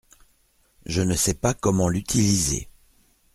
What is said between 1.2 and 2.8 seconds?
pas comment l’utiliser.